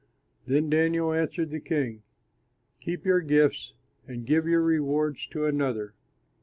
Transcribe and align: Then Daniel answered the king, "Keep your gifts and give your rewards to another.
Then 0.47 0.67
Daniel 0.67 1.13
answered 1.13 1.51
the 1.51 1.59
king, 1.59 2.01
"Keep 2.79 3.05
your 3.05 3.21
gifts 3.21 3.73
and 4.07 4.25
give 4.25 4.47
your 4.47 4.63
rewards 4.63 5.27
to 5.27 5.45
another. 5.45 5.93